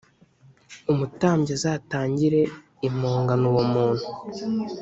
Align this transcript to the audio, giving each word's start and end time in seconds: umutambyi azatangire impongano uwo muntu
umutambyi 0.91 1.51
azatangire 1.57 2.41
impongano 2.87 3.45
uwo 3.51 3.63
muntu 3.73 4.05